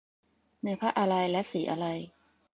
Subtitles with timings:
[0.61, 1.85] เนื้อผ้าอะไร และสีอะไร